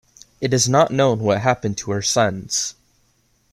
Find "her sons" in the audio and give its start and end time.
1.91-2.73